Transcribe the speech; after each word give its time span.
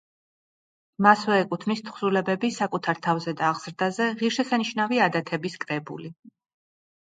მასვე 1.05 1.35
ეკუთვნის 1.41 1.83
თხზულებები: 1.89 2.51
„საკუთარ 2.57 3.03
თავზე 3.09 3.35
და 3.43 3.47
აღზრდაზე“, 3.51 4.09
„ღირსშესანიშნავი 4.25 5.03
ადათების 5.11 5.63
კრებული“. 5.67 6.15